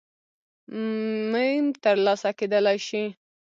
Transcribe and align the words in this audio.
م 1.31 1.33
ترلاسه 1.83 2.29
کېدلای 2.39 2.77
شي 2.87 3.03